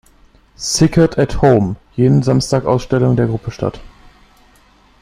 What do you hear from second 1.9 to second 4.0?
jeden Samstag Ausstellungen der Gruppe statt.